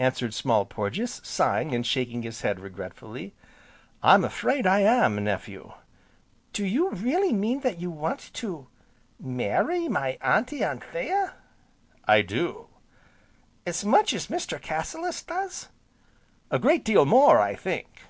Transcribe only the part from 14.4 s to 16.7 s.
Cassilis does?" "A